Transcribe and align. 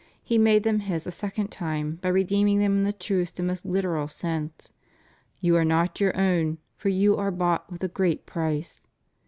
He 0.23 0.39
made 0.39 0.63
them 0.63 0.79
His 0.79 1.05
a 1.05 1.11
second 1.11 1.49
time 1.51 1.99
by 2.01 2.09
redeeming 2.09 2.57
them 2.57 2.75
in 2.77 2.83
the 2.85 2.91
truest 2.91 3.37
and 3.37 3.47
most 3.47 3.67
hteral 3.67 4.09
sense. 4.09 4.73
You 5.41 5.55
are 5.55 5.63
not 5.63 6.01
your 6.01 6.19
own, 6.19 6.57
for 6.75 6.89
you 6.89 7.17
are 7.17 7.29
bought 7.29 7.71
with 7.71 7.83
a 7.83 7.87
great 7.87 8.25
price? 8.25 8.81